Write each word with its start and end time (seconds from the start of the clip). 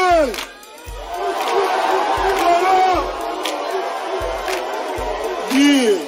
What? 0.00 0.28
Yeah. 5.52 5.98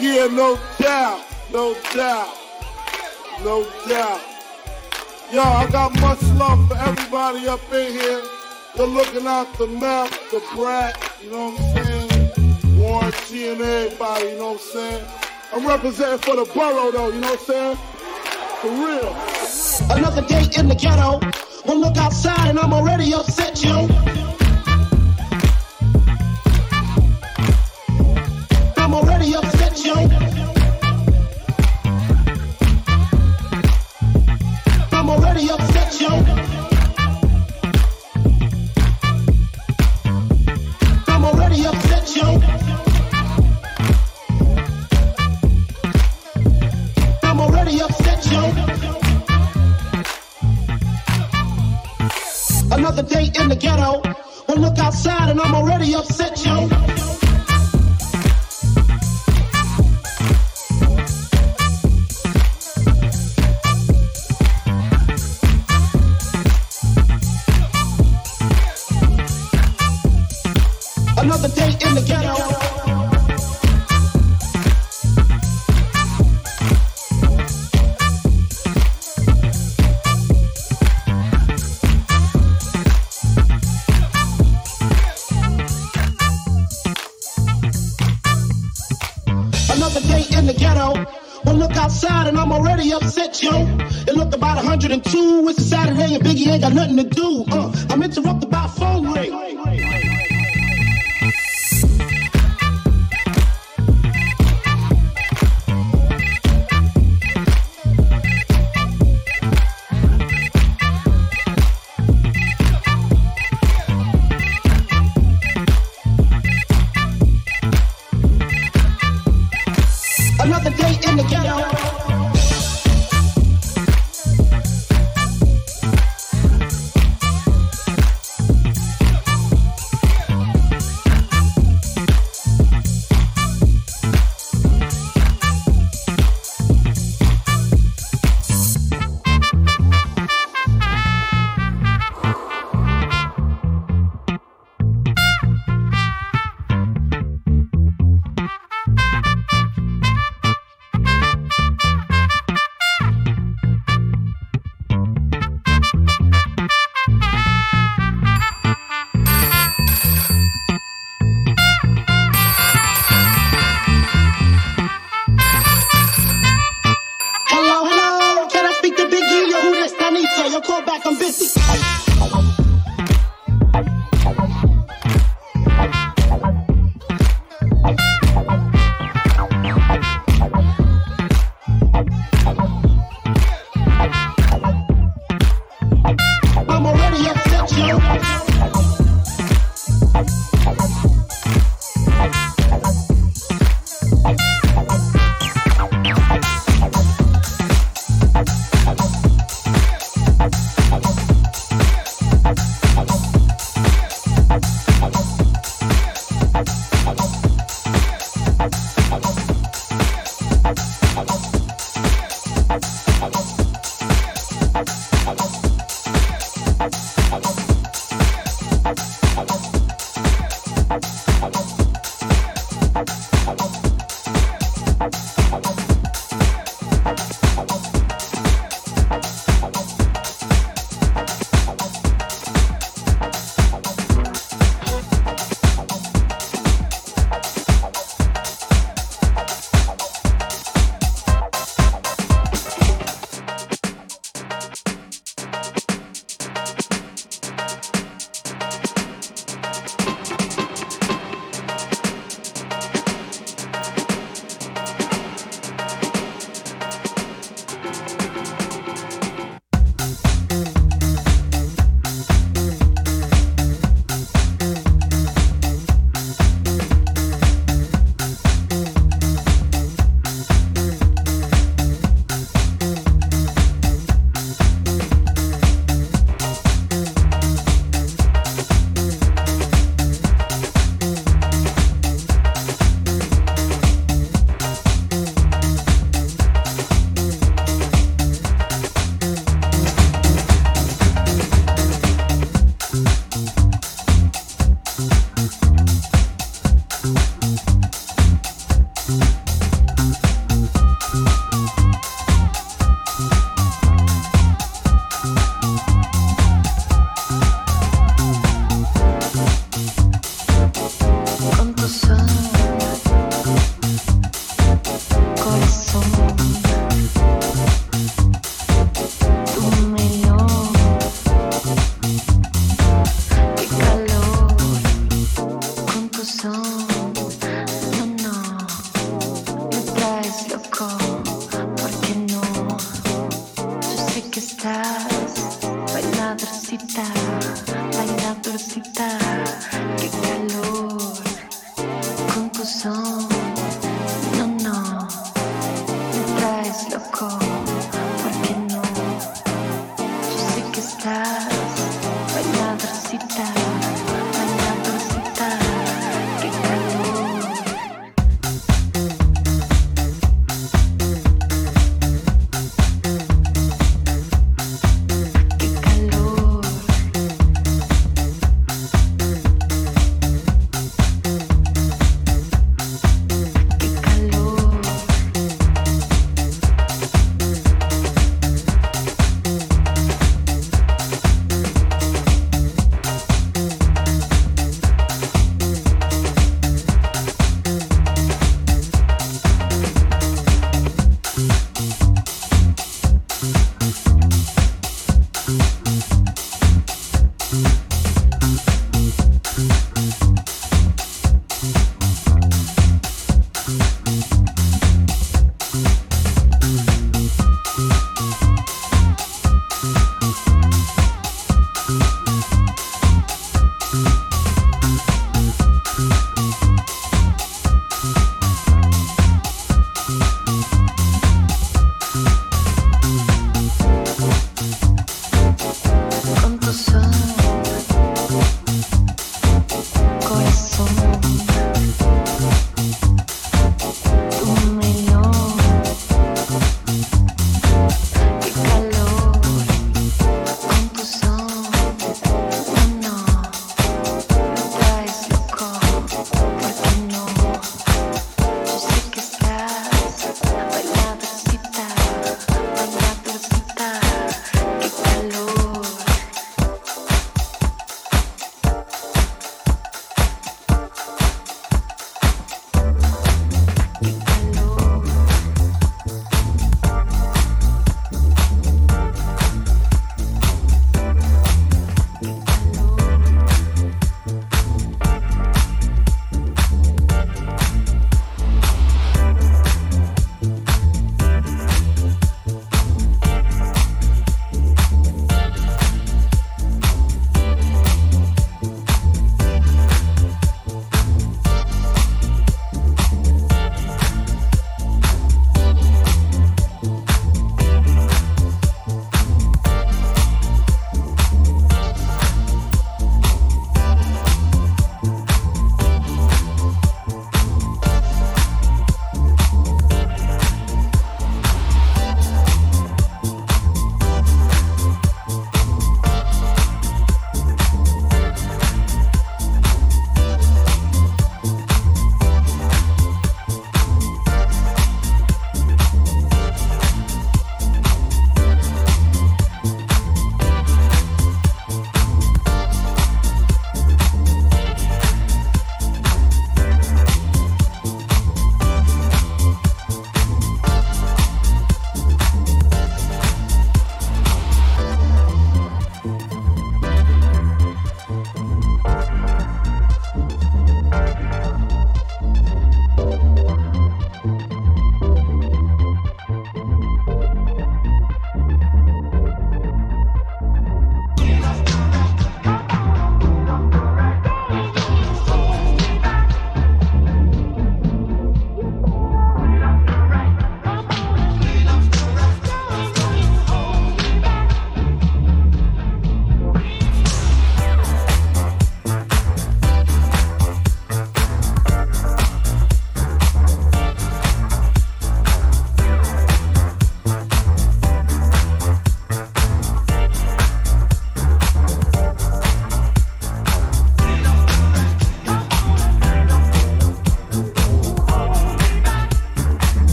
Yeah, 0.00 0.28
no 0.28 0.58
doubt. 0.78 1.20
No 1.52 1.76
doubt. 1.94 2.34
No 3.44 3.66
doubt. 3.86 4.20
Yo, 5.32 5.42
I 5.42 5.68
got 5.70 6.00
much 6.00 6.22
love 6.38 6.66
for 6.66 6.78
everybody 6.78 7.46
up 7.46 7.60
in 7.74 7.92
here. 7.92 8.22
They're 8.74 8.86
looking 8.86 9.26
out 9.26 9.52
the 9.58 9.66
map, 9.66 10.10
the 10.30 10.42
brat, 10.54 10.96
you 11.22 11.30
know 11.30 11.50
what 11.50 11.60
I'm 11.60 11.84
saying? 11.84 12.78
Warren 12.78 13.12
G 13.26 13.48
and 13.50 13.60
everybody, 13.60 14.30
you 14.30 14.38
know 14.38 14.52
what 14.52 14.62
I'm 14.62 14.72
saying? 14.72 15.04
I'm 15.52 15.66
representing 15.66 16.20
for 16.20 16.36
the 16.36 16.50
borough 16.54 16.90
though, 16.90 17.08
you 17.08 17.20
know 17.20 17.32
what 17.32 17.40
I'm 17.40 17.44
saying? 17.44 17.76
For 18.62 18.70
real. 18.70 19.12
Another 19.90 20.22
day 20.26 20.48
in 20.58 20.68
the 20.68 20.74
ghetto. 20.74 21.20
One 21.64 21.80
look 21.80 21.96
outside 21.96 22.50
and 22.50 22.58
I'm 22.58 22.72
already 22.72 23.14
upset, 23.14 23.62
yo. 23.64 24.13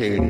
Go 0.00 0.29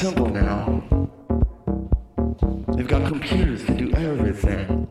simple 0.00 0.30
now. 0.30 0.82
They've 2.74 2.88
got 2.88 3.06
computers 3.06 3.62
to 3.66 3.74
do 3.74 3.92
everything. 3.92 4.88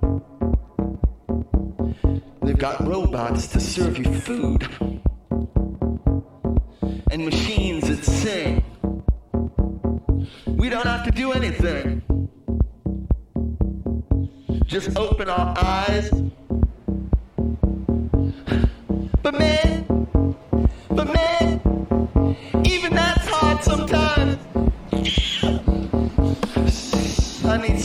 They've 2.43 2.55
got 2.55 2.87
robots 2.87 3.47
to 3.47 3.59
serve 3.59 3.97
you 3.97 4.13
food. 4.19 4.67
And 7.09 7.25
machines 7.25 7.87
that 7.87 8.05
sing. 8.05 8.63
We 10.45 10.69
don't 10.69 10.85
have 10.85 11.03
to 11.05 11.11
do 11.11 11.31
anything. 11.31 12.03
Just 14.65 14.95
open 14.95 15.27
our 15.27 15.55
eyes. 15.57 16.11
But 19.23 19.33
man, 19.33 20.07
but 20.91 21.07
man. 21.11 21.38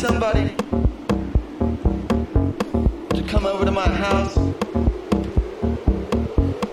somebody 0.07 0.55
to 3.15 3.23
come 3.27 3.47
over 3.47 3.65
to 3.65 3.71
my 3.71 3.89
house. 3.89 4.37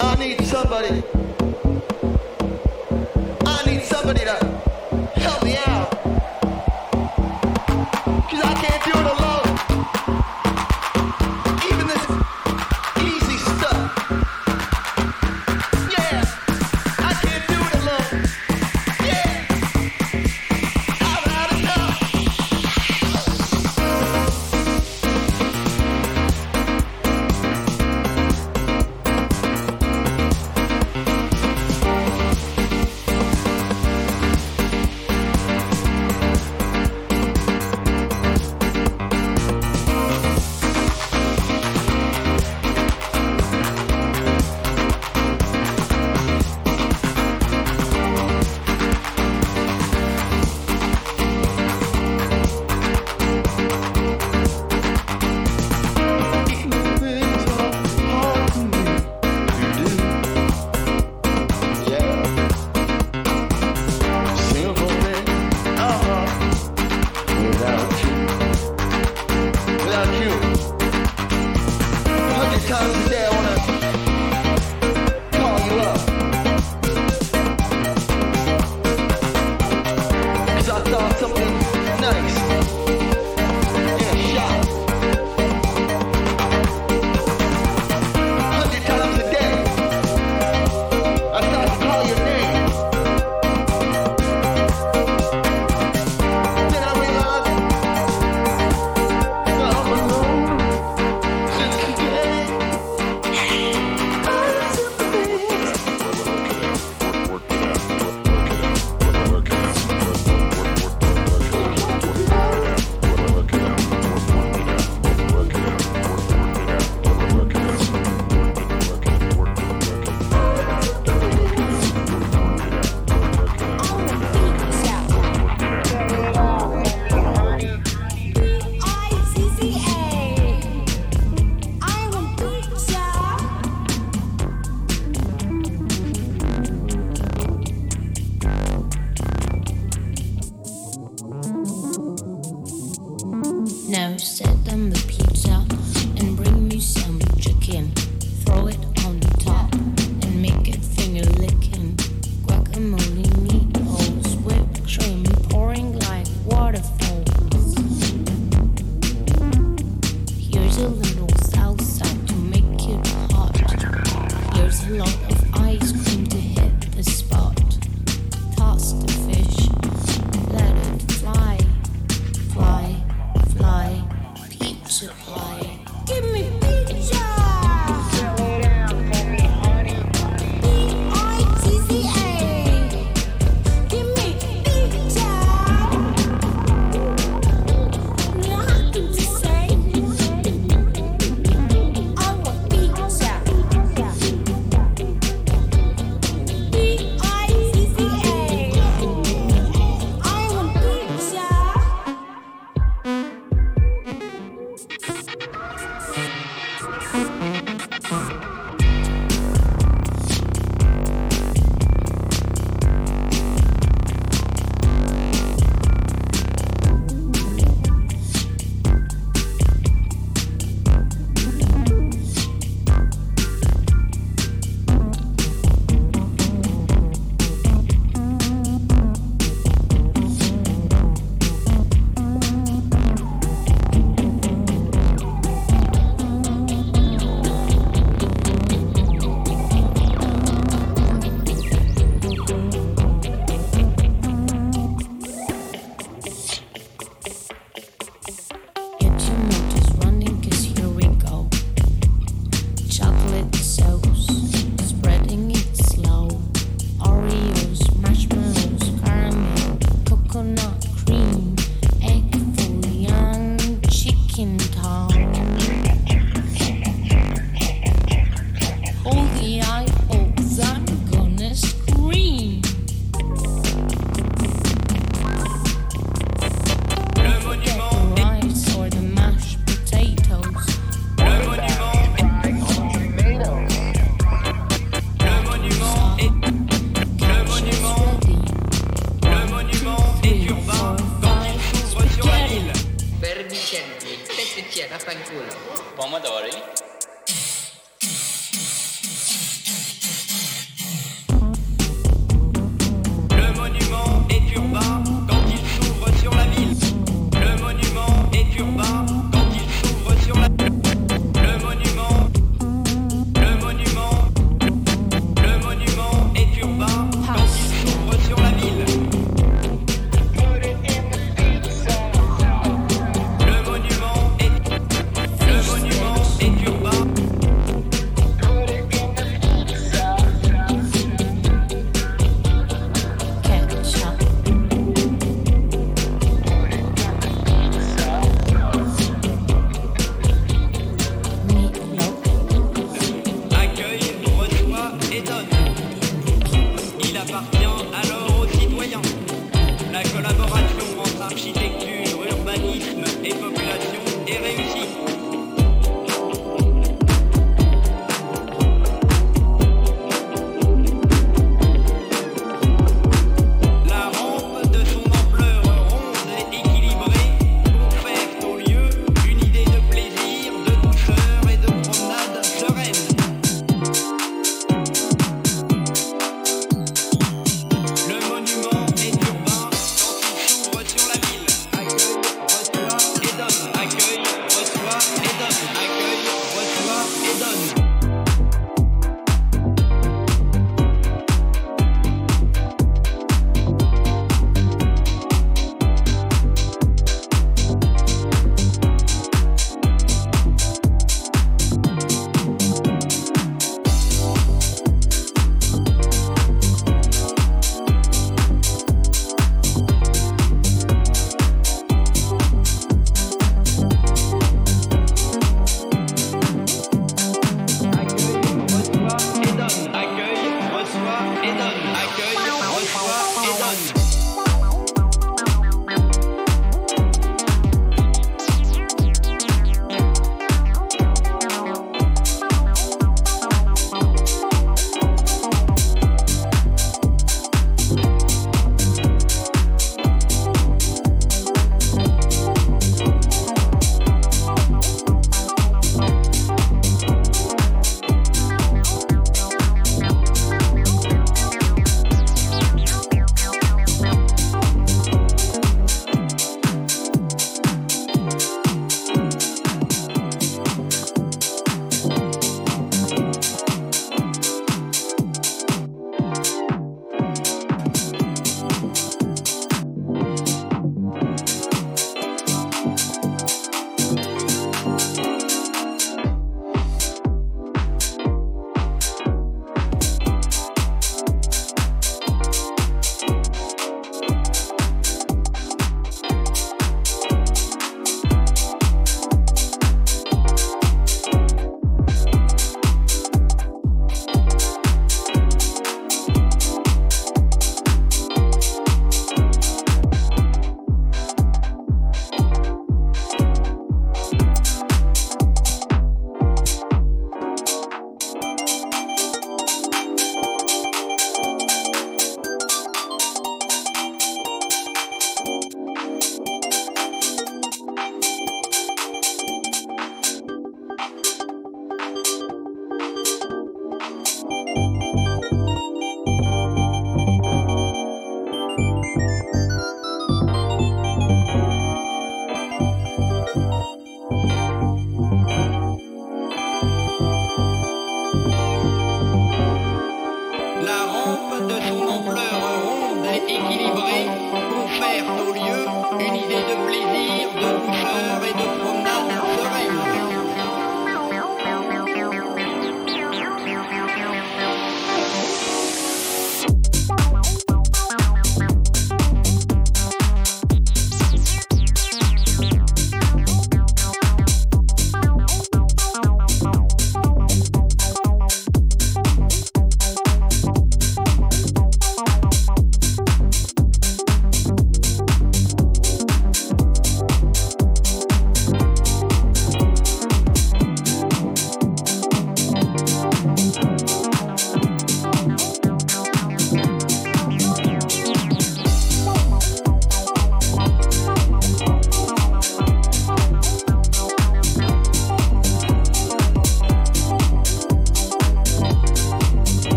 I 0.00 0.16
need 0.18 0.44
somebody. 0.44 1.04
I 3.46 3.62
need 3.66 3.82
somebody 3.84 4.24
to. 4.24 4.59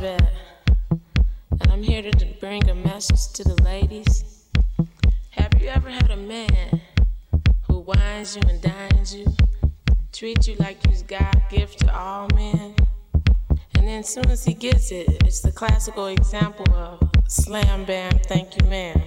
And 0.00 0.22
I'm 1.72 1.82
here 1.82 2.02
to 2.02 2.26
bring 2.38 2.68
a 2.70 2.74
message 2.74 3.32
to 3.32 3.42
the 3.42 3.60
ladies. 3.64 4.44
Have 5.30 5.60
you 5.60 5.66
ever 5.68 5.90
had 5.90 6.12
a 6.12 6.16
man 6.16 6.80
who 7.66 7.80
wines 7.80 8.36
you 8.36 8.42
and 8.48 8.62
dines 8.62 9.12
you, 9.12 9.26
treats 10.12 10.46
you 10.46 10.54
like 10.60 10.86
he's 10.86 11.02
God 11.02 11.42
gift 11.50 11.80
to 11.80 11.92
all 11.92 12.28
men, 12.32 12.76
and 13.74 13.88
then 13.88 14.04
soon 14.04 14.30
as 14.30 14.44
he 14.44 14.54
gets 14.54 14.92
it, 14.92 15.08
it's 15.24 15.40
the 15.40 15.50
classical 15.50 16.06
example 16.06 16.72
of 16.74 17.00
slam 17.26 17.84
bam, 17.84 18.20
thank 18.28 18.60
you 18.60 18.68
ma'am. 18.68 19.04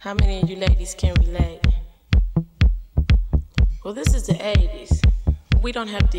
How 0.00 0.12
many 0.12 0.42
of 0.42 0.50
you 0.50 0.56
ladies 0.56 0.94
can 0.94 1.14
relate? 1.14 1.60
Well, 3.82 3.94
this 3.94 4.12
is 4.14 4.26
the 4.26 4.34
80s. 4.34 5.02
We 5.62 5.72
don't 5.72 5.88
have 5.88 6.10
the 6.10 6.18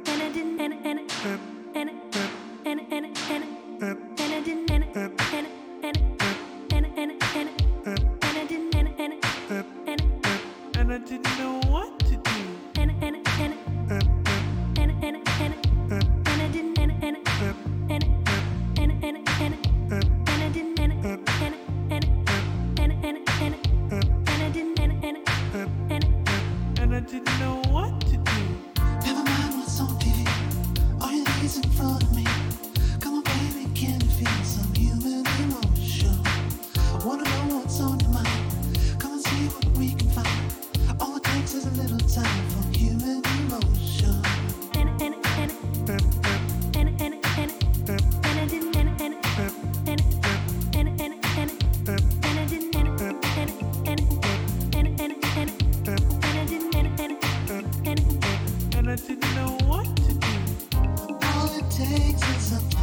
takes 61.91 62.29
its 62.29 62.51
effect. 62.53 62.80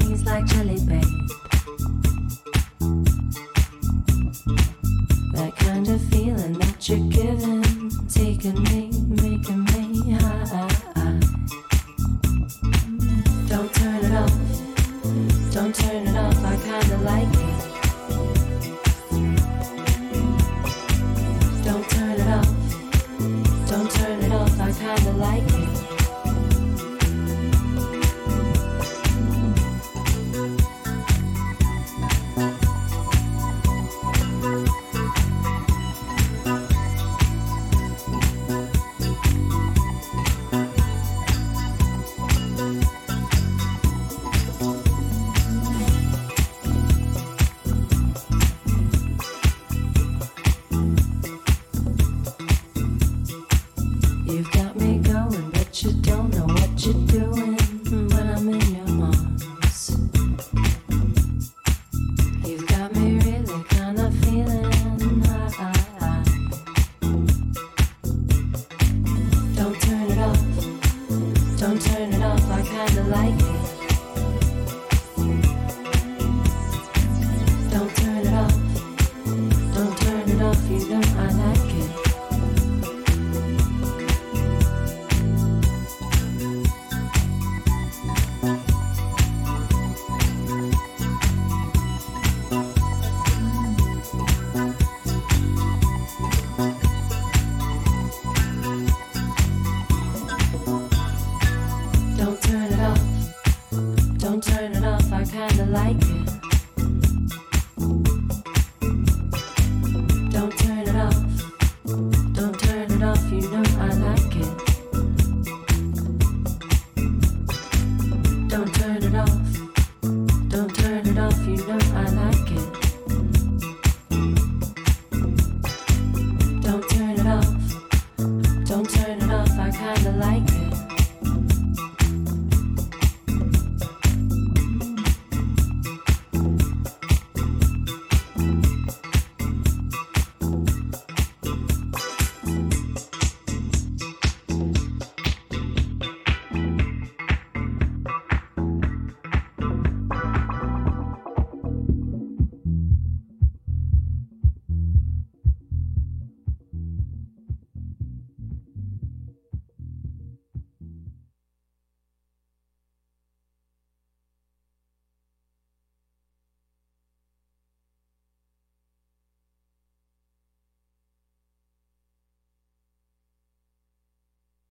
Johnny's 0.00 0.24
like 0.24 0.46
jelly. 0.46 0.69